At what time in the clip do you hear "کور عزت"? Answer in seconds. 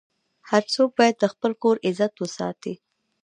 1.61-2.13